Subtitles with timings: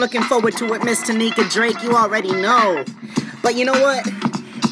[0.00, 1.82] looking forward to it, Miss Tanika Drake.
[1.82, 2.84] You already know.
[3.42, 4.06] But you know what?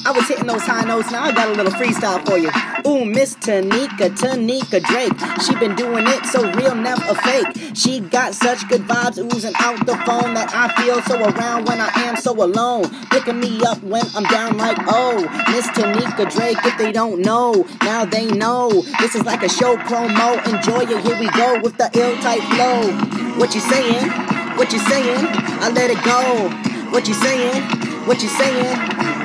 [0.07, 1.11] I was hitting those high notes.
[1.11, 2.51] Now I got a little freestyle for you.
[2.91, 5.13] Ooh, Miss Tanika, Tanika Drake.
[5.45, 7.77] She been doing it so real, never fake.
[7.77, 11.79] She got such good vibes oozing out the phone that I feel so around when
[11.79, 12.89] I am so alone.
[13.11, 16.57] Picking me up when I'm down like, oh, Miss Tanika Drake.
[16.65, 18.71] If they don't know, now they know.
[19.01, 20.43] This is like a show promo.
[20.47, 21.05] Enjoy it.
[21.05, 23.39] Here we go with the ill type flow.
[23.39, 24.38] What you saying?
[24.59, 25.25] What you saying?
[25.63, 26.51] I let it go.
[26.91, 27.63] What you saying?
[28.09, 28.77] What you saying?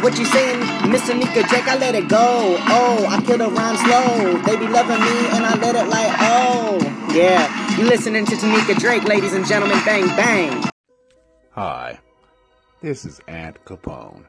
[0.03, 0.59] What you saying,
[0.91, 1.67] Miss Tanika Drake?
[1.67, 2.57] I let it go.
[2.67, 4.37] Oh, I kill the rhyme slow.
[4.43, 6.77] They be loving me and I let it like, oh.
[7.15, 9.79] Yeah, you listening to Tanika Drake, ladies and gentlemen.
[9.83, 10.63] Bang, bang.
[11.51, 11.99] Hi,
[12.81, 14.25] this is Aunt Capone.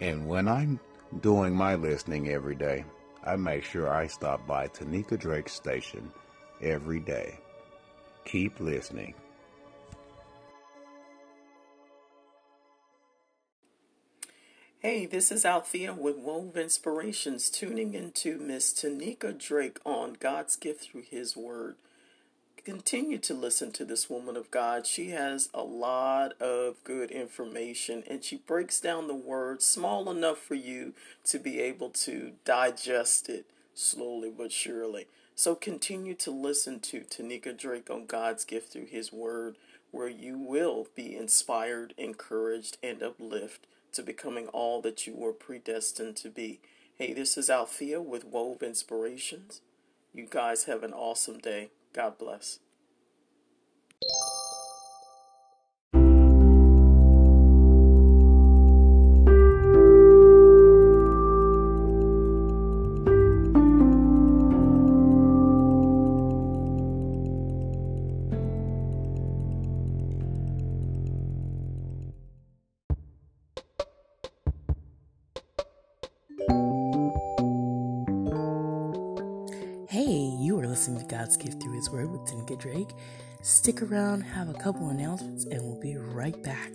[0.00, 0.80] And when I'm
[1.20, 2.84] doing my listening every day,
[3.22, 6.10] I make sure I stop by Tanika Drake's station
[6.62, 7.38] every day.
[8.24, 9.14] Keep listening.
[14.82, 20.84] Hey, this is Althea with Wove Inspirations, tuning into Miss Tanika Drake on God's gift
[20.84, 21.76] through His Word.
[22.64, 24.86] Continue to listen to this woman of God.
[24.86, 30.38] She has a lot of good information and she breaks down the word small enough
[30.38, 35.08] for you to be able to digest it slowly but surely.
[35.34, 39.56] So continue to listen to Tanika Drake on God's gift through His Word,
[39.90, 46.16] where you will be inspired, encouraged, and uplifted to becoming all that you were predestined
[46.16, 46.60] to be.
[46.96, 49.60] Hey, this is Althea with Wove Inspirations.
[50.12, 51.70] You guys have an awesome day.
[51.92, 52.58] God bless.
[81.10, 82.90] God's Gift Through His Word with Tanika Drake.
[83.42, 86.70] Stick around, have a couple announcements, and we'll be right back.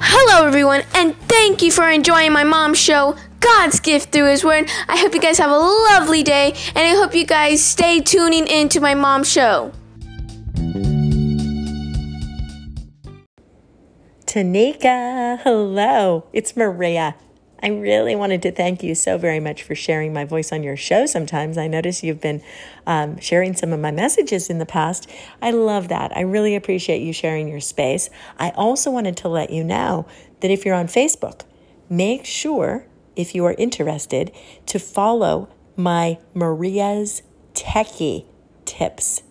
[0.00, 4.70] Hello, everyone, and thank you for enjoying my mom's show, God's Gift Through His Word.
[4.88, 8.46] I hope you guys have a lovely day, and I hope you guys stay tuning
[8.46, 9.72] into my mom's show.
[14.32, 16.24] Tanika, hello.
[16.32, 17.16] It's Maria.
[17.62, 20.74] I really wanted to thank you so very much for sharing my voice on your
[20.74, 21.58] show sometimes.
[21.58, 22.40] I notice you've been
[22.86, 25.06] um, sharing some of my messages in the past.
[25.42, 26.16] I love that.
[26.16, 28.08] I really appreciate you sharing your space.
[28.38, 30.06] I also wanted to let you know
[30.40, 31.42] that if you're on Facebook,
[31.90, 34.32] make sure, if you are interested,
[34.64, 37.22] to follow my Maria's
[37.52, 38.24] Techie
[38.64, 39.24] Tips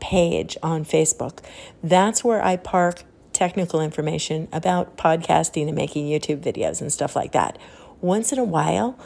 [0.00, 1.44] page on Facebook.
[1.80, 3.04] That's where I park
[3.38, 7.56] technical information about podcasting and making YouTube videos and stuff like that.
[8.00, 8.98] Once in a while,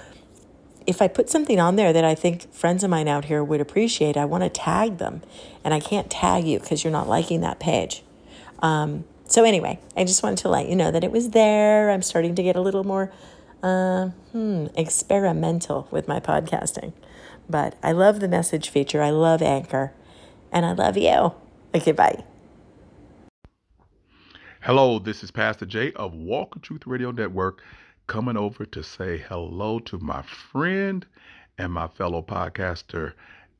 [0.87, 3.60] if I put something on there that I think friends of mine out here would
[3.60, 5.20] appreciate, I want to tag them.
[5.62, 8.03] And I can't tag you because you're not liking that page.
[8.60, 11.91] Um, so, anyway, I just wanted to let you know that it was there.
[11.91, 13.12] I'm starting to get a little more
[13.62, 16.94] uh, hmm, experimental with my podcasting.
[17.50, 19.03] But I love the message feature.
[19.03, 19.93] I love Anchor.
[20.50, 21.32] And I love you.
[21.75, 22.25] Okay, bye.
[24.64, 27.64] Hello, this is Pastor Jay of Walk in Truth Radio Network
[28.06, 31.05] coming over to say hello to my friend
[31.59, 33.14] and my fellow podcaster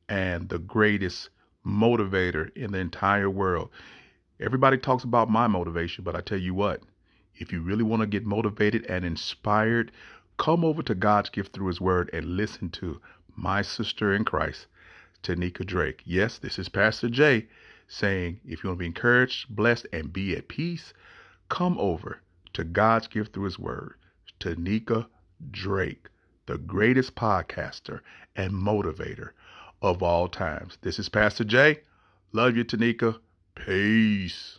[0.07, 1.27] and the greatest
[1.67, 3.69] motivator in the entire world.
[4.39, 6.83] Everybody talks about my motivation, but I tell you what,
[7.35, 9.91] if you really want to get motivated and inspired,
[10.37, 13.01] come over to God's gift through His Word and listen to
[13.35, 14.67] my sister in Christ,
[15.21, 16.01] Tanika Drake.
[16.05, 17.47] Yes, this is Pastor Jay
[17.93, 20.93] saying, if you want to be encouraged, blessed, and be at peace,
[21.47, 22.21] come over
[22.53, 23.93] to God's gift through His Word.
[24.39, 25.05] Tanika
[25.51, 26.07] Drake,
[26.47, 27.99] the greatest podcaster
[28.35, 29.29] and motivator
[29.81, 30.77] of all times.
[30.81, 31.81] This is Pastor Jay.
[32.31, 33.19] Love you, Tanika.
[33.53, 34.57] Peace.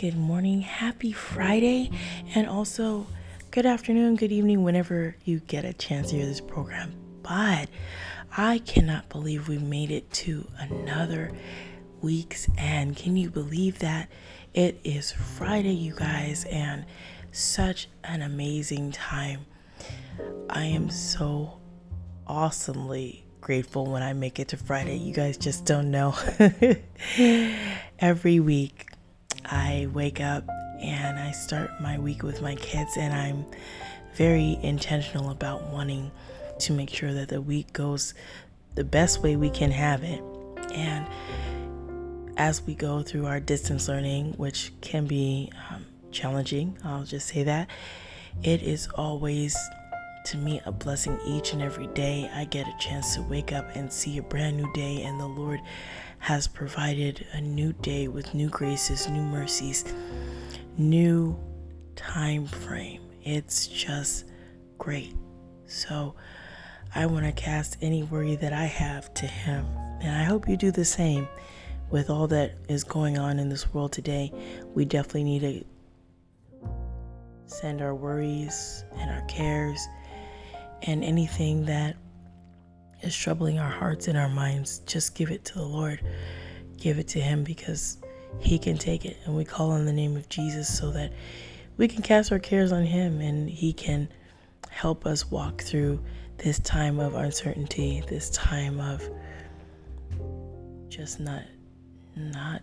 [0.00, 1.90] Good morning, happy Friday,
[2.34, 3.06] and also
[3.50, 6.90] good afternoon, good evening, whenever you get a chance to hear this program.
[7.22, 7.68] But
[8.34, 11.32] I cannot believe we made it to another
[12.00, 12.96] week's end.
[12.96, 14.08] Can you believe that?
[14.54, 16.86] It is Friday, you guys, and
[17.30, 19.44] such an amazing time.
[20.48, 21.60] I am so
[22.26, 24.96] awesomely grateful when I make it to Friday.
[24.96, 26.14] You guys just don't know.
[27.98, 28.89] Every week,
[29.44, 30.44] I wake up
[30.80, 33.44] and I start my week with my kids, and I'm
[34.14, 36.10] very intentional about wanting
[36.60, 38.14] to make sure that the week goes
[38.74, 40.22] the best way we can have it.
[40.72, 41.06] And
[42.36, 47.42] as we go through our distance learning, which can be um, challenging, I'll just say
[47.42, 47.68] that,
[48.42, 49.56] it is always
[50.26, 52.30] to me a blessing each and every day.
[52.34, 55.26] I get a chance to wake up and see a brand new day, and the
[55.26, 55.60] Lord
[56.20, 59.84] has provided a new day with new graces, new mercies,
[60.76, 61.36] new
[61.96, 63.00] time frame.
[63.24, 64.26] It's just
[64.78, 65.14] great.
[65.66, 66.14] So
[66.94, 69.64] I want to cast any worry that I have to Him,
[70.00, 71.26] and I hope you do the same.
[71.90, 74.32] With all that is going on in this world today,
[74.74, 75.64] we definitely need to
[77.46, 79.80] send our worries and our cares
[80.82, 81.96] and anything that
[83.02, 86.00] is troubling our hearts and our minds, just give it to the Lord.
[86.78, 87.98] Give it to Him because
[88.40, 89.16] He can take it.
[89.24, 91.12] And we call on the name of Jesus so that
[91.76, 94.08] we can cast our cares on Him and He can
[94.68, 96.02] help us walk through
[96.38, 99.08] this time of uncertainty, this time of
[100.88, 101.42] just not
[102.16, 102.62] not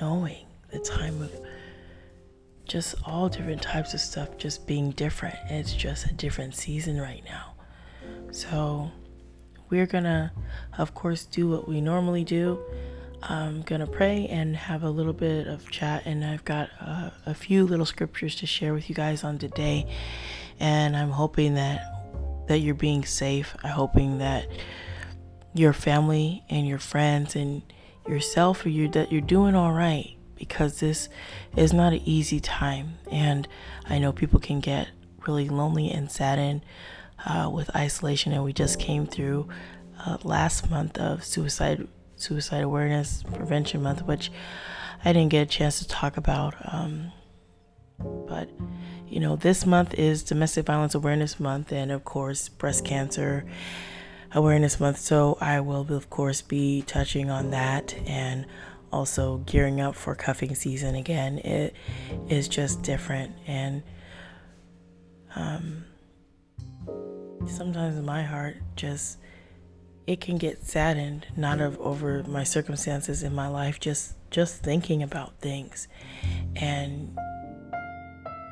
[0.00, 1.32] knowing, the time of
[2.66, 5.34] just all different types of stuff just being different.
[5.48, 7.54] It's just a different season right now.
[8.30, 8.90] So
[9.70, 10.32] we're gonna,
[10.78, 12.60] of course, do what we normally do.
[13.22, 17.34] I'm gonna pray and have a little bit of chat, and I've got a, a
[17.34, 19.86] few little scriptures to share with you guys on today.
[20.58, 21.80] And I'm hoping that
[22.48, 23.56] that you're being safe.
[23.62, 24.48] I'm hoping that
[25.54, 27.62] your family and your friends and
[28.08, 31.08] yourself, you that you're doing all right because this
[31.54, 32.94] is not an easy time.
[33.10, 33.46] And
[33.88, 34.88] I know people can get
[35.26, 36.62] really lonely and saddened
[37.26, 38.32] uh, with isolation.
[38.32, 39.48] And we just came through
[40.04, 41.86] uh, last month of suicide
[42.16, 44.30] suicide awareness prevention month, which
[45.04, 46.54] I didn't get a chance to talk about.
[46.72, 47.12] Um,
[47.98, 48.48] but
[49.08, 53.44] you know, this month is Domestic Violence Awareness Month, and of course, Breast Cancer
[54.32, 54.98] Awareness Month.
[54.98, 58.46] So I will, of course, be touching on that and
[58.92, 61.38] also gearing up for cuffing season again.
[61.38, 61.74] It
[62.28, 63.82] is just different, and
[65.34, 65.84] um,
[67.46, 69.18] sometimes my heart just
[70.06, 75.02] it can get saddened not of over my circumstances in my life just just thinking
[75.02, 75.88] about things
[76.56, 77.16] and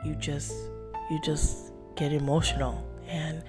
[0.05, 0.53] you just
[1.11, 3.43] you just get emotional and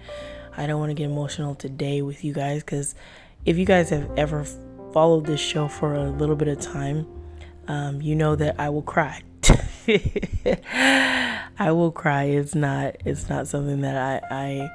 [0.57, 2.95] I don't want to get emotional today with you guys cuz
[3.45, 4.45] if you guys have ever
[4.93, 7.07] followed this show for a little bit of time,
[7.67, 9.21] um, you know that I will cry.
[11.59, 12.23] I will cry.
[12.23, 12.95] It's not.
[13.03, 13.97] It's not something that
[14.31, 14.71] I, I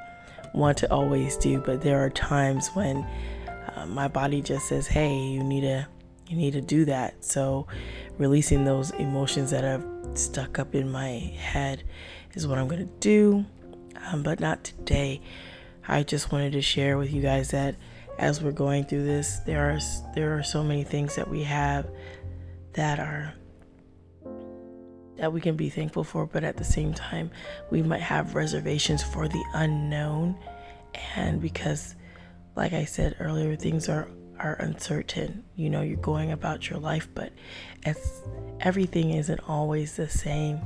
[0.52, 2.98] want to always do, but there are times when
[3.74, 5.88] uh, my body just says, "Hey, you need to,
[6.28, 7.66] you need to do that." So,
[8.18, 11.84] releasing those emotions that have stuck up in my head
[12.34, 13.46] is what I'm gonna do.
[14.06, 15.22] Um, but not today.
[15.88, 17.76] I just wanted to share with you guys that
[18.18, 19.78] as we're going through this, there are
[20.14, 21.86] there are so many things that we have
[22.74, 23.32] that are
[25.16, 27.30] that we can be thankful for, but at the same time,
[27.70, 30.36] we might have reservations for the unknown.
[31.16, 31.94] And because,
[32.56, 34.08] like I said earlier, things are
[34.40, 35.44] are uncertain.
[35.54, 37.32] You know, you're going about your life, but
[37.86, 38.22] it's
[38.60, 40.60] everything isn't always the same.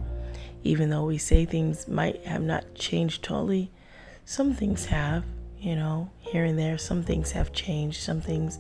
[0.64, 3.70] Even though we say things might have not changed totally,
[4.24, 5.24] some things have
[5.60, 6.78] you know, here and there.
[6.78, 8.58] Some things have changed, some things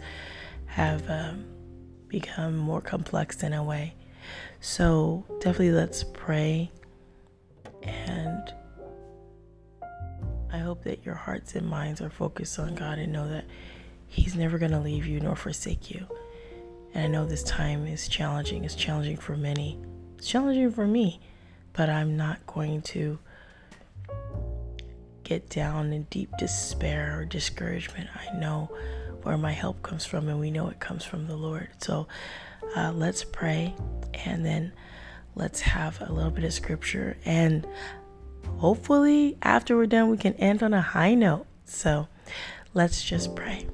[0.66, 1.44] have um,
[2.08, 3.94] become more complex in a way.
[4.60, 6.70] So, definitely let's pray.
[7.82, 8.52] And
[10.52, 13.44] I hope that your hearts and minds are focused on God and know that
[14.06, 16.06] He's never going to leave you nor forsake you.
[16.94, 18.64] And I know this time is challenging.
[18.64, 19.78] It's challenging for many.
[20.16, 21.20] It's challenging for me.
[21.74, 23.18] But I'm not going to
[25.28, 28.70] get down in deep despair or discouragement, I know
[29.22, 31.68] where my help comes from, and we know it comes from the Lord.
[31.78, 32.08] So
[32.74, 33.74] uh, let's pray
[34.24, 34.72] and then
[35.34, 37.16] let's have a little bit of scripture.
[37.24, 37.66] And
[38.58, 41.46] hopefully, after we're done, we can end on a high note.
[41.64, 42.08] So
[42.74, 43.66] let's just pray.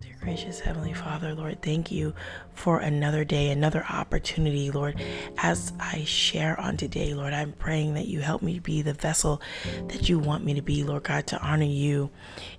[0.00, 2.14] Dear Gracious Heavenly Father, Lord, thank you
[2.54, 5.00] for another day, another opportunity, Lord.
[5.36, 9.42] As I share on today, Lord, I'm praying that you help me be the vessel
[9.88, 12.10] that you want me to be, Lord God, to honor you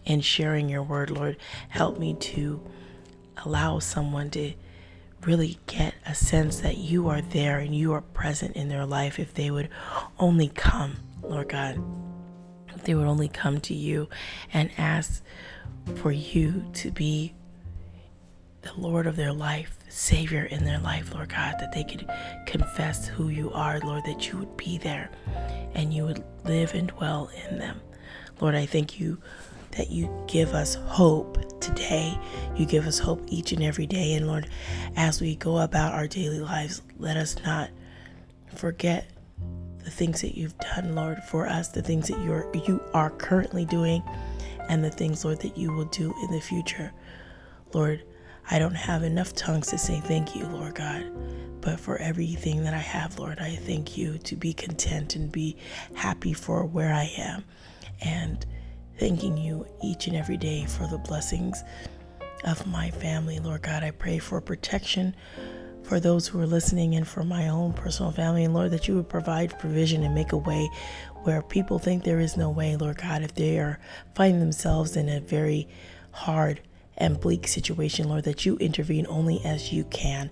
[0.06, 1.38] in sharing your word, Lord.
[1.70, 2.62] Help me to
[3.46, 4.54] allow someone to
[5.24, 9.20] really get a sense that you are there and you are present in their life
[9.20, 9.70] if they would
[10.20, 11.82] only come, Lord God.
[12.76, 14.08] If they would only come to you
[14.54, 15.24] and ask
[15.96, 17.34] for you to be
[18.62, 22.08] the Lord of their life, Savior in their life, Lord God, that they could
[22.46, 25.10] confess who you are, Lord, that you would be there
[25.74, 27.82] and you would live and dwell in them.
[28.40, 29.20] Lord, I thank you
[29.78, 32.18] that you give us hope today.
[32.56, 34.14] You give us hope each and every day.
[34.14, 34.50] And Lord,
[34.96, 37.70] as we go about our daily lives, let us not
[38.56, 39.10] forget
[39.84, 43.66] the things that you've done, Lord, for us, the things that you're you are currently
[43.66, 44.04] doing,
[44.68, 46.92] and the things, Lord, that you will do in the future.
[47.74, 48.04] Lord,
[48.50, 51.06] I don't have enough tongues to say thank you, Lord God.
[51.62, 55.58] But for everything that I have, Lord, I thank you to be content and be
[55.96, 57.44] happy for where I am.
[58.02, 58.46] And
[58.98, 61.64] thanking you each and every day for the blessings
[62.44, 63.40] of my family.
[63.40, 65.16] Lord God, I pray for protection
[65.84, 68.44] for those who are listening and for my own personal family.
[68.44, 70.70] And Lord, that you would provide provision and make a way
[71.24, 73.80] where people think there is no way, Lord God, if they are
[74.16, 75.68] finding themselves in a very
[76.12, 76.62] hard
[76.98, 80.30] and bleak situation, Lord, that you intervene only as you can.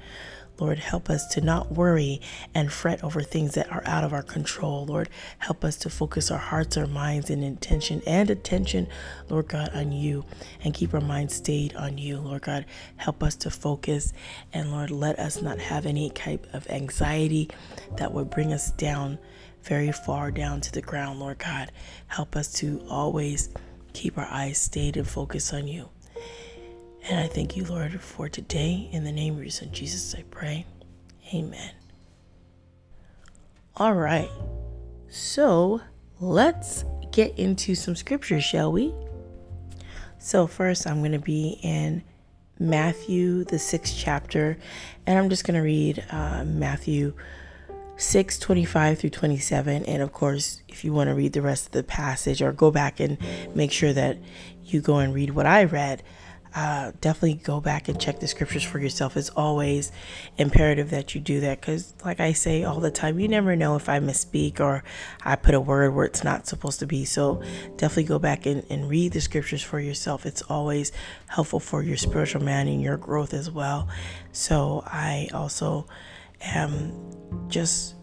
[0.57, 2.21] Lord, help us to not worry
[2.53, 4.85] and fret over things that are out of our control.
[4.85, 5.09] Lord,
[5.39, 8.87] help us to focus our hearts, our minds, and intention and attention,
[9.29, 10.25] Lord God, on you
[10.63, 12.17] and keep our minds stayed on you.
[12.19, 12.65] Lord God,
[12.97, 14.13] help us to focus
[14.53, 17.49] and Lord, let us not have any type of anxiety
[17.97, 19.19] that would bring us down
[19.63, 21.71] very far down to the ground, Lord God.
[22.07, 23.49] Help us to always
[23.93, 25.89] keep our eyes stayed and focused on you.
[27.07, 28.89] And I thank you, Lord, for today.
[28.91, 30.65] In the name of your Son, Jesus, I pray.
[31.33, 31.71] Amen.
[33.77, 34.29] All right.
[35.07, 35.81] So
[36.19, 38.91] let's get into some scriptures, shall we?
[40.17, 42.03] So, first, I'm going to be in
[42.57, 44.57] Matthew, the sixth chapter,
[45.05, 47.13] and I'm just going to read uh, Matthew
[47.97, 49.85] 6 25 through 27.
[49.85, 52.71] And of course, if you want to read the rest of the passage or go
[52.71, 53.19] back and
[53.53, 54.17] make sure that
[54.63, 56.01] you go and read what I read,
[56.55, 59.17] uh, definitely go back and check the scriptures for yourself.
[59.17, 59.91] It's always
[60.37, 63.75] imperative that you do that because, like I say all the time, you never know
[63.75, 64.81] if I misspeak or
[65.21, 67.03] I put a word where it's not supposed to be.
[67.03, 67.41] So,
[67.75, 70.25] definitely go back and, and read the scriptures for yourself.
[70.25, 70.93] It's always
[71.27, 73.89] helpful for your spiritual man and your growth as well.
[74.31, 75.87] So, I also
[76.39, 76.93] am
[77.49, 77.95] just,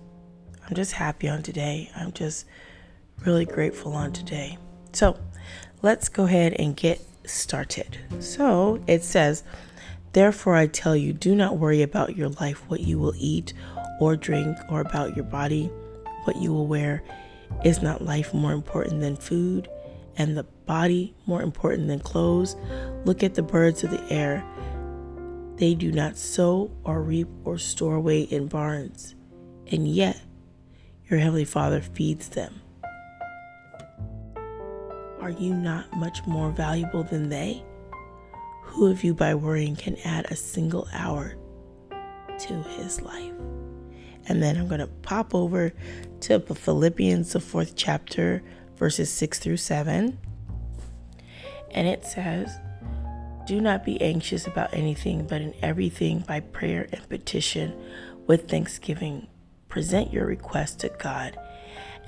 [0.69, 1.91] I'm just happy on today.
[1.97, 2.45] I'm just
[3.25, 4.59] really grateful on today.
[4.93, 5.19] So,
[5.81, 7.99] let's go ahead and get started.
[8.21, 9.43] So it says,
[10.13, 13.55] Therefore, I tell you, do not worry about your life, what you will eat
[14.01, 15.71] or drink, or about your body,
[16.25, 17.03] what you will wear.
[17.65, 19.69] Is not life more important than food,
[20.17, 22.57] and the body more important than clothes?
[23.05, 24.45] Look at the birds of the air.
[25.57, 29.15] They do not sow or reap or store away in barns,
[29.71, 30.21] and yet
[31.09, 32.62] your heavenly Father feeds them.
[35.23, 37.63] Are you not much more valuable than they?
[38.63, 41.37] Who of you by worrying can add a single hour
[42.41, 43.33] to his life?
[44.27, 45.73] And then I'm going to pop over
[46.23, 48.43] to Philippians, the fourth chapter,
[48.75, 50.19] verses 6 through 7.
[51.71, 52.59] And it says,
[53.47, 57.73] Do not be anxious about anything, but in everything by prayer and petition
[58.27, 59.29] with thanksgiving,
[59.69, 61.39] present your request to God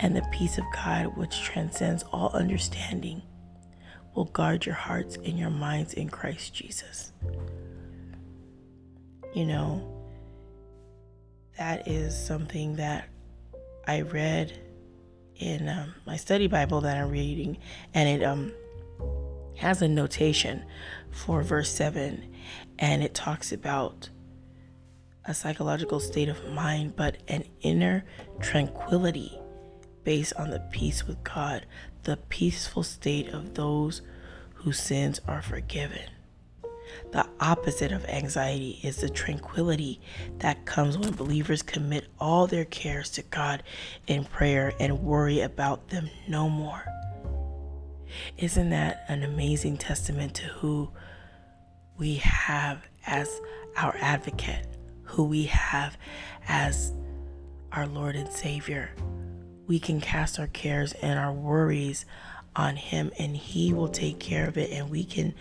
[0.01, 3.23] and the peace of God, which transcends all understanding,
[4.15, 7.13] will guard your hearts and your minds in Christ Jesus.
[9.35, 9.91] You know,
[11.59, 13.09] that is something that
[13.87, 14.61] I read
[15.37, 17.59] in um, my study Bible that I'm reading,
[17.93, 18.53] and it um,
[19.57, 20.65] has a notation
[21.11, 22.33] for verse 7,
[22.79, 24.09] and it talks about
[25.25, 28.05] a psychological state of mind, but an inner
[28.41, 29.41] tranquility
[30.05, 31.67] based on the peace with God,
[32.05, 34.03] the peaceful state of those
[34.55, 36.11] whose sins are forgiven.
[37.13, 40.01] The opposite of anxiety is the tranquility
[40.39, 43.63] that comes when believers commit all their cares to God
[44.07, 46.85] in prayer and worry about them no more.
[48.39, 50.91] Isn't that an amazing testament to who
[51.99, 53.41] we have as
[53.77, 54.67] our advocate,
[55.03, 55.97] who we have
[56.49, 56.93] as
[57.73, 58.91] our Lord and Savior?
[59.67, 62.05] We can cast our cares and our worries
[62.57, 64.71] on Him and He will take care of it.
[64.71, 65.35] And we can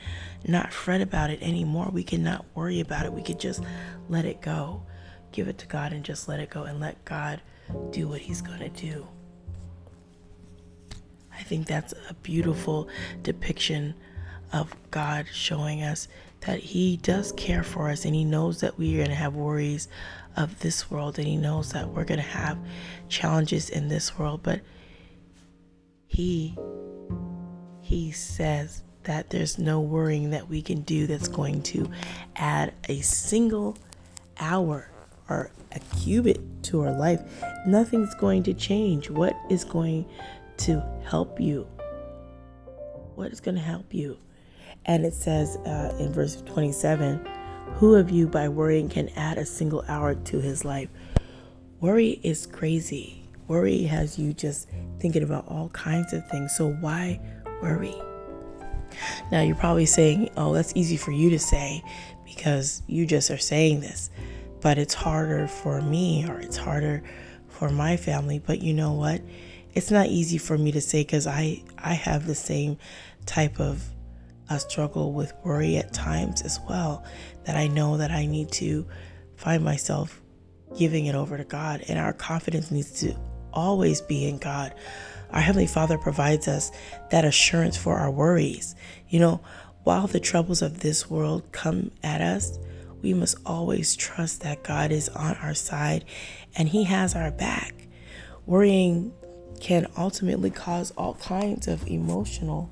[0.46, 1.90] not fret about it anymore.
[1.92, 3.14] We can not worry about it.
[3.14, 3.64] We could just
[4.10, 4.84] let it go.
[5.32, 7.42] Give it to God and just let it go and let God
[7.92, 9.08] do what He's going to do.
[11.34, 12.88] I think that's a beautiful
[13.24, 13.96] depiction
[14.52, 16.08] of God showing us
[16.42, 19.36] that He does care for us and He knows that we are going to have
[19.36, 19.88] worries
[20.36, 22.58] of this world and He knows that we're going to have
[23.10, 24.42] challenges in this world.
[24.44, 24.62] But
[26.08, 26.58] He
[27.82, 31.90] he says that there's no worrying that we can do that's going to
[32.36, 33.78] add a single
[34.40, 34.90] hour
[35.30, 37.22] or a cubit to our life.
[37.68, 39.10] Nothing's going to change.
[39.10, 40.06] What is going
[40.58, 41.68] to help you?
[43.16, 44.18] What is going to help you?
[44.86, 47.26] And it says uh, in verse 27
[47.78, 50.90] Who of you by worrying can add a single hour to his life?
[51.82, 53.26] Worry is crazy.
[53.48, 56.56] Worry has you just thinking about all kinds of things.
[56.56, 57.20] So why
[57.62, 57.96] worry.
[59.32, 61.84] Now, you're probably saying, oh, that's easy for you to say
[62.24, 64.12] because you just are saying this,
[64.62, 67.04] but it's harder for me or it's harder
[67.50, 68.40] for my family.
[68.40, 69.22] But you know what?
[69.74, 72.78] It's not easy for me to say because I, I have the same
[73.26, 73.84] type of
[74.54, 77.04] a struggle with worry at times as well
[77.46, 78.88] that I know that I need to
[79.36, 80.22] find myself
[80.78, 81.84] giving it over to God.
[81.88, 83.16] And our confidence needs to
[83.54, 84.74] always be in God
[85.34, 86.72] our Heavenly Father provides us
[87.10, 88.76] that assurance for our worries.
[89.10, 89.42] You know,
[89.84, 92.60] while the troubles of this world come at us,
[93.02, 96.06] we must always trust that God is on our side
[96.56, 97.74] and He has our back.
[98.46, 99.12] Worrying
[99.60, 102.70] can ultimately cause all kinds of emotional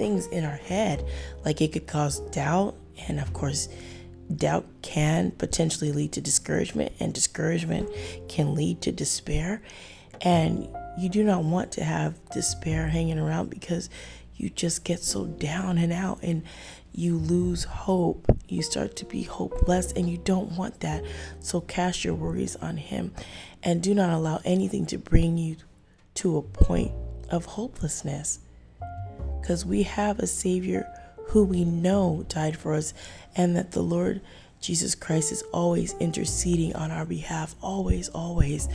[0.00, 1.06] things in our head.
[1.44, 2.74] Like it could cause doubt,
[3.06, 3.68] and of course,
[4.34, 7.90] doubt can potentially lead to discouragement, and discouragement
[8.26, 9.62] can lead to despair.
[10.22, 13.90] And you do not want to have despair hanging around because
[14.36, 16.44] you just get so down and out and
[16.92, 18.26] you lose hope.
[18.48, 21.04] You start to be hopeless and you don't want that.
[21.40, 23.12] So cast your worries on Him
[23.62, 25.56] and do not allow anything to bring you
[26.14, 26.92] to a point
[27.28, 28.40] of hopelessness.
[29.50, 30.86] Because we have a Savior
[31.24, 32.94] who we know died for us
[33.34, 34.20] and that the Lord
[34.60, 37.56] Jesus Christ is always interceding on our behalf.
[37.60, 38.68] Always, always.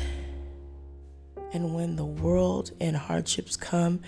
[1.54, 4.02] And when the world and hardships come,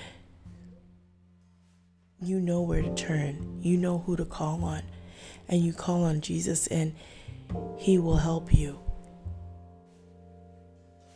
[2.21, 3.61] you know where to turn.
[3.61, 4.81] You know who to call on.
[5.47, 6.93] And you call on Jesus, and
[7.77, 8.77] He will help you.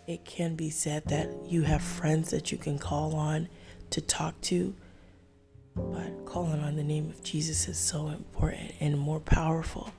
[0.07, 3.49] It can be said that you have friends that you can call on
[3.89, 4.77] to talk to,
[5.75, 9.91] but calling on the name of Jesus is so important and more powerful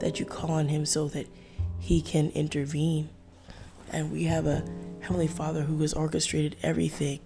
[0.00, 1.26] that you call on Him so that
[1.78, 3.08] He can intervene.
[3.92, 4.64] And we have a
[5.00, 7.20] Heavenly Father who has orchestrated everything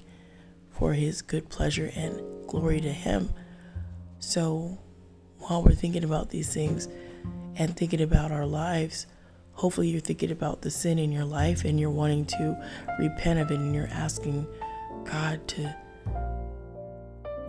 [0.71, 3.31] for His good pleasure and glory to Him.
[4.19, 4.79] So
[5.39, 6.89] while we're thinking about these things
[7.57, 9.07] and thinking about our lives,
[9.53, 13.51] hopefully you're thinking about the sin in your life and you're wanting to repent of
[13.51, 14.47] it and you're asking
[15.05, 15.75] God to,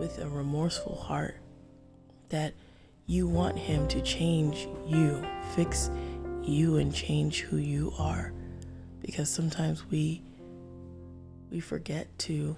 [0.02, 1.36] with a remorseful heart,
[2.28, 2.54] that
[3.06, 5.92] you want Him to change you, fix
[6.42, 8.32] you, and change who you are.
[9.00, 10.20] Because sometimes we
[11.52, 12.56] we forget to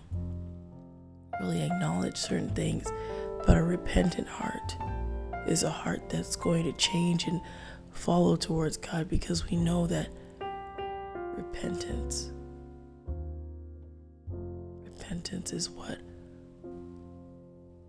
[1.38, 2.86] really acknowledge certain things
[3.44, 4.76] but a repentant heart
[5.48, 7.40] is a heart that's going to change and
[7.90, 10.10] follow towards God because we know that
[11.36, 12.30] repentance
[14.84, 15.98] repentance is what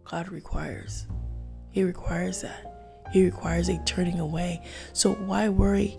[0.05, 1.07] God requires.
[1.71, 3.03] He requires that.
[3.11, 4.63] He requires a turning away.
[4.93, 5.97] So why worry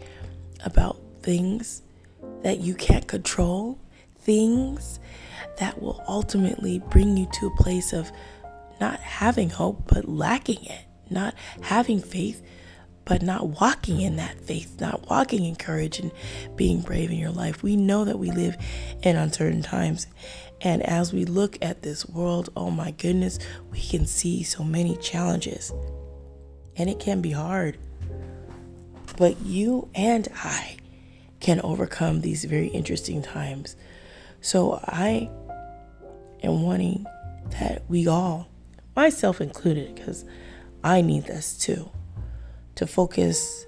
[0.64, 1.83] about things
[2.42, 3.79] that you can't control,
[4.21, 5.01] things
[5.59, 8.11] that will ultimately bring you to a place of
[8.81, 12.42] not having hope, but lacking it, not having faith,
[13.07, 16.11] but not walking in that faith, not walking in courage and
[16.57, 17.62] being brave in your life.
[17.62, 18.57] We know that we live
[19.03, 20.09] in uncertain times.
[20.61, 23.38] And as we look at this world, oh my goodness,
[23.71, 25.73] we can see so many challenges.
[26.77, 27.79] And it can be hard.
[29.16, 30.77] But you and I
[31.38, 33.77] can overcome these very interesting times.
[34.40, 35.31] So I
[36.42, 37.07] am wanting
[37.51, 38.49] that we all,
[38.97, 40.25] myself included, because
[40.83, 41.88] I need this too,
[42.77, 43.67] to focus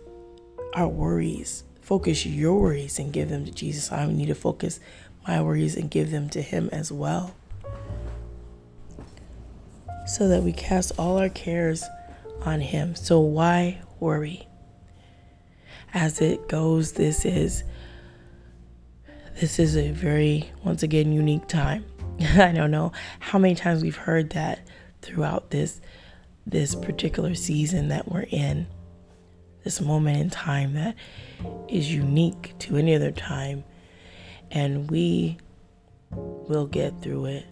[0.75, 3.91] our worries, focus your worries and give them to Jesus.
[3.93, 4.81] I need to focus
[5.27, 7.35] my worries and give them to Him as well.
[10.07, 11.85] So that we cast all our cares
[12.43, 12.95] on Him.
[12.95, 14.49] So why worry?
[15.95, 17.65] as it goes, this is
[19.41, 21.85] this is a very once again unique time.
[22.21, 24.61] I don't know how many times we've heard that
[25.03, 25.81] throughout this
[26.47, 28.67] this particular season that we're in.
[29.69, 30.95] This moment in time that
[31.69, 33.65] is unique to any other time
[34.51, 35.37] and we
[36.11, 37.45] will get through it.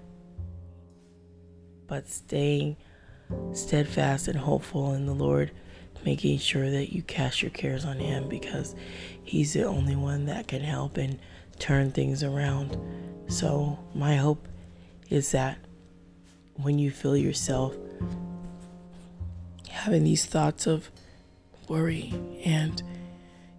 [1.87, 2.79] But staying
[3.53, 5.51] steadfast and hopeful in the Lord,
[6.07, 8.75] making sure that you cast your cares on Him because
[9.23, 11.19] He's the only one that can help and
[11.59, 12.79] turn things around.
[13.29, 14.49] So, my hope
[15.11, 15.59] is that
[16.55, 17.75] when you feel yourself
[19.69, 20.91] having these thoughts of
[21.69, 22.13] worry
[22.45, 22.83] and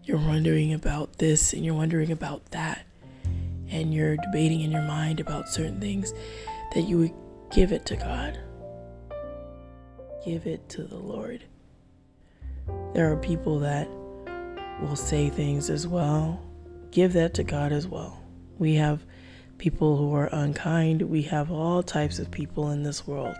[0.03, 2.85] you're wondering about this and you're wondering about that
[3.69, 6.13] and you're debating in your mind about certain things,
[6.73, 7.13] that you would
[7.51, 8.39] give it to God.
[10.25, 11.43] Give it to the Lord.
[12.93, 13.89] There are people that
[14.81, 16.41] will say things as well.
[16.91, 18.21] Give that to God as well.
[18.57, 19.03] We have
[19.57, 21.01] people who are unkind.
[21.01, 23.37] We have all types of people in this world.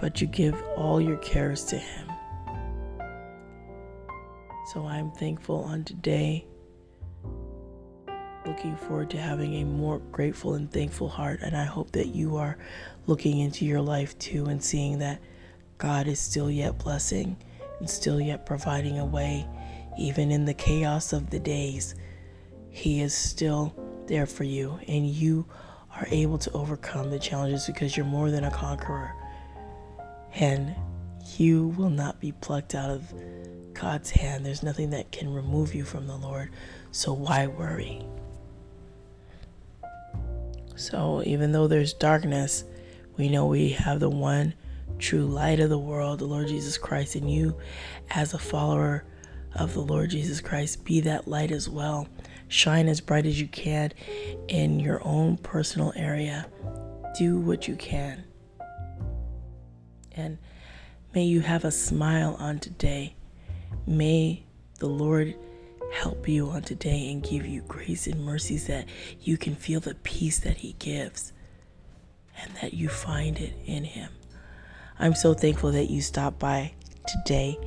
[0.00, 2.11] But you give all your cares to Him.
[4.72, 6.46] So I'm thankful on today.
[8.46, 11.40] Looking forward to having a more grateful and thankful heart.
[11.42, 12.56] And I hope that you are
[13.06, 15.20] looking into your life too and seeing that
[15.76, 17.36] God is still yet blessing
[17.80, 19.46] and still yet providing a way,
[19.98, 21.94] even in the chaos of the days.
[22.70, 23.74] He is still
[24.06, 25.44] there for you, and you
[25.94, 29.12] are able to overcome the challenges because you're more than a conqueror.
[30.34, 30.74] And
[31.36, 33.12] you will not be plucked out of
[33.82, 34.46] God's hand.
[34.46, 36.50] There's nothing that can remove you from the Lord.
[36.92, 38.06] So why worry?
[40.76, 42.62] So even though there's darkness,
[43.16, 44.54] we know we have the one
[45.00, 47.56] true light of the world, the Lord Jesus Christ, and you,
[48.10, 49.04] as a follower
[49.56, 52.06] of the Lord Jesus Christ, be that light as well.
[52.46, 53.90] Shine as bright as you can
[54.46, 56.46] in your own personal area.
[57.18, 58.22] Do what you can.
[60.12, 60.38] And
[61.12, 63.16] may you have a smile on today.
[63.86, 64.44] May
[64.78, 65.34] the Lord
[65.92, 68.86] help you on today and give you grace and mercies that
[69.20, 71.32] you can feel the peace that He gives
[72.38, 74.10] and that you find it in Him.
[74.98, 76.72] I'm so thankful that you stopped by
[77.06, 77.58] today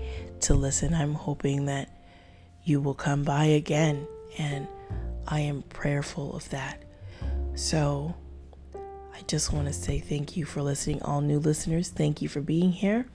[0.42, 0.94] to listen.
[0.94, 1.90] I'm hoping that
[2.64, 4.68] you will come by again and
[5.28, 6.84] I am prayerful of that.
[7.56, 8.16] So
[8.74, 11.90] I just want to say thank you for listening, all new listeners.
[11.90, 13.06] Thank you for being here.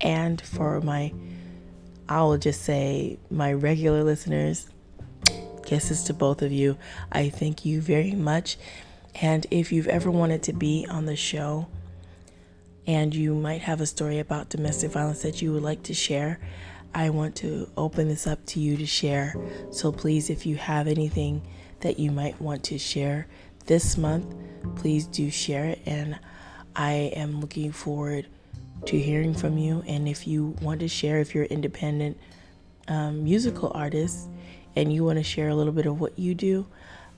[0.00, 1.12] And for my,
[2.08, 4.68] I will just say, my regular listeners,
[5.64, 6.76] kisses to both of you.
[7.10, 8.58] I thank you very much.
[9.20, 11.68] And if you've ever wanted to be on the show
[12.86, 16.40] and you might have a story about domestic violence that you would like to share,
[16.94, 19.34] I want to open this up to you to share.
[19.70, 21.42] So please, if you have anything
[21.80, 23.26] that you might want to share
[23.66, 24.34] this month,
[24.76, 25.80] please do share it.
[25.86, 26.18] And
[26.76, 28.26] I am looking forward
[28.86, 29.82] to hearing from you.
[29.86, 32.18] And if you want to share, if you're independent
[32.88, 34.28] um, musical artist
[34.74, 36.66] and you want to share a little bit of what you do,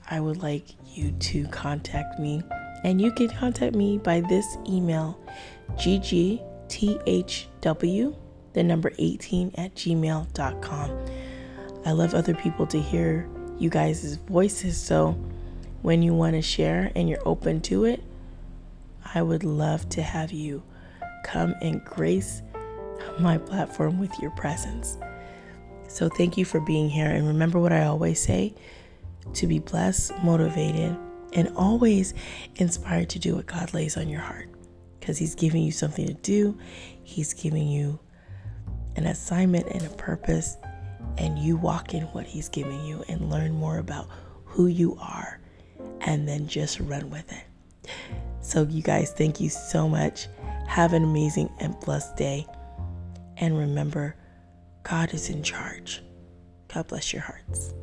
[0.09, 2.43] I would like you to contact me.
[2.83, 5.19] And you can contact me by this email,
[5.71, 6.95] ggthw
[8.55, 11.05] the number 18 at gmail.com.
[11.85, 13.27] I love other people to hear
[13.59, 14.77] you guys' voices.
[14.77, 15.11] So
[15.81, 18.01] when you want to share and you're open to it,
[19.13, 20.63] I would love to have you
[21.25, 22.41] come and grace
[23.19, 24.97] my platform with your presence.
[25.87, 27.09] So thank you for being here.
[27.09, 28.53] And remember what I always say
[29.33, 30.95] to be blessed, motivated,
[31.33, 32.13] and always
[32.55, 34.49] inspired to do what God lays on your heart.
[34.99, 36.57] Because He's giving you something to do,
[37.03, 37.99] He's giving you
[38.95, 40.57] an assignment and a purpose,
[41.17, 44.09] and you walk in what He's giving you and learn more about
[44.45, 45.39] who you are,
[46.01, 47.91] and then just run with it.
[48.41, 50.27] So, you guys, thank you so much.
[50.67, 52.47] Have an amazing and blessed day.
[53.37, 54.15] And remember,
[54.83, 56.01] God is in charge.
[56.73, 57.73] God bless your hearts.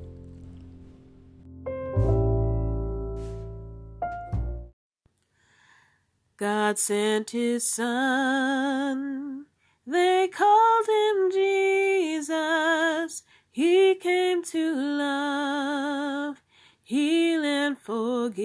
[6.37, 9.47] God sent his son
[9.87, 13.23] they called him Jesus.
[13.51, 16.41] He came to love,
[16.83, 18.43] heal, and forgive.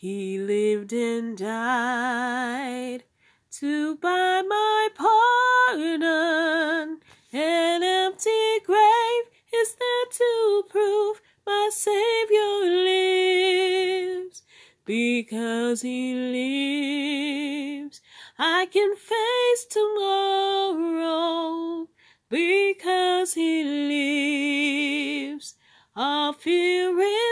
[0.00, 3.04] He lived and died
[3.50, 7.00] to buy my pardon.
[7.34, 14.42] An empty grave is there to prove my Savior lives.
[14.86, 18.00] Because he lives,
[18.38, 21.88] I can face tomorrow
[22.30, 23.64] because he
[25.34, 25.56] lives.
[25.94, 27.29] All fear is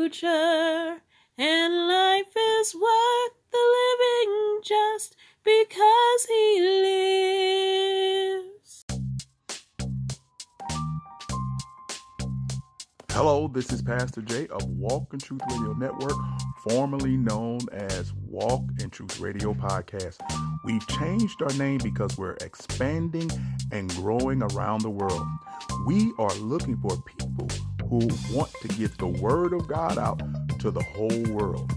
[0.00, 1.02] future,
[1.36, 6.60] and life is worth the living just because He
[8.46, 8.86] lives.
[13.10, 16.16] Hello, this is Pastor Jay of Walk in Truth Radio Network,
[16.66, 20.16] formerly known as Walk in Truth Radio Podcast.
[20.64, 23.30] We've changed our name because we're expanding
[23.70, 25.26] and growing around the world.
[25.84, 27.48] We are looking for people
[27.90, 30.22] who want to get the Word of God out
[30.60, 31.72] to the whole world.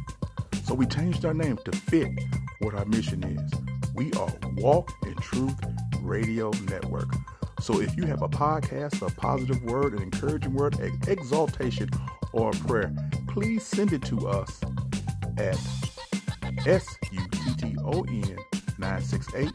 [0.64, 2.08] So we changed our name to fit
[2.60, 3.52] what our mission is.
[3.96, 5.60] We are Walk in Truth
[6.02, 7.12] Radio Network.
[7.60, 11.90] So if you have a podcast, a positive word, an encouraging word, an exaltation,
[12.32, 12.94] or a prayer,
[13.28, 14.62] please send it to us
[15.38, 15.58] at
[16.68, 18.38] S-U-T-T-O-N
[18.78, 19.52] 968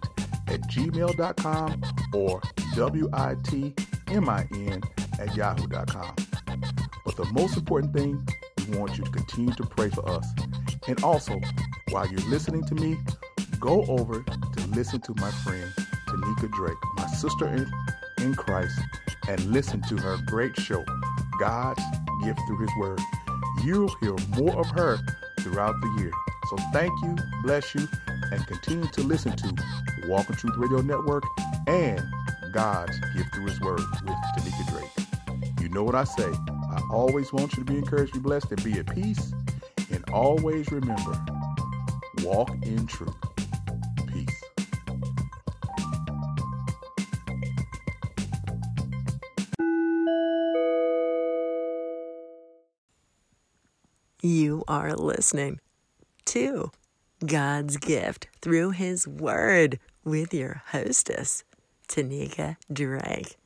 [0.49, 1.83] at gmail.com
[2.15, 2.43] or
[2.75, 3.73] W-I-T-M-I-N
[5.21, 6.17] at yahoo.com.
[7.09, 8.23] But the most important thing,
[8.69, 10.27] we want you to continue to pray for us.
[10.87, 11.41] And also,
[11.89, 12.99] while you're listening to me,
[13.59, 15.73] go over to listen to my friend
[16.07, 17.67] Tanika Drake, my sister in,
[18.23, 18.79] in Christ,
[19.27, 20.85] and listen to her great show,
[21.41, 21.83] God's
[22.25, 23.01] Gift Through His Word.
[23.65, 24.99] You'll hear more of her
[25.41, 26.13] throughout the year.
[26.51, 27.89] So thank you, bless you,
[28.33, 29.55] and continue to listen to
[30.09, 31.25] Walk in Truth Radio Network
[31.67, 32.03] and
[32.53, 35.59] God's Gift Through His Word with Tanika Drake.
[35.63, 36.31] You know what I say.
[36.91, 39.33] Always want you to be encouraged, be blessed, and be at peace.
[39.91, 41.25] And always remember,
[42.23, 43.15] walk in truth.
[44.07, 44.45] Peace.
[54.23, 55.61] You are listening
[56.27, 56.71] to
[57.25, 61.45] God's gift through His Word with your hostess,
[61.89, 63.37] Tanika Drake.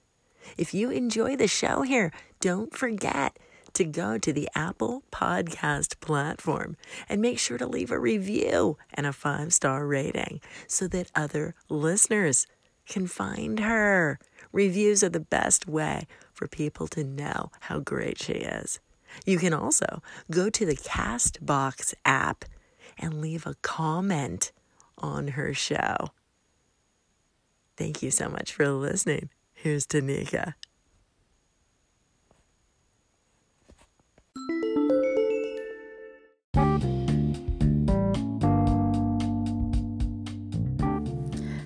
[0.57, 3.39] If you enjoy the show here, don't forget
[3.73, 6.77] to go to the Apple Podcast platform
[7.09, 11.55] and make sure to leave a review and a five star rating so that other
[11.69, 12.49] listeners
[12.89, 14.19] can find her.
[14.51, 18.81] Reviews are the best way for people to know how great she is.
[19.25, 22.45] You can also go to the Castbox app
[22.99, 24.51] and leave a comment
[24.99, 26.09] on her show.
[27.77, 29.31] Thank you so much for listening.
[29.55, 30.55] Here's Tanika.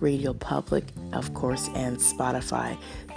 [0.00, 2.78] Radio Public, of course, and Spotify.